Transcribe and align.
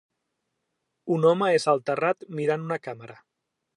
Un 1.17 1.27
home 1.31 1.49
és 1.57 1.67
al 1.73 1.83
terrat 1.91 2.27
mirant 2.41 2.67
una 2.71 2.79
càmera. 2.89 3.19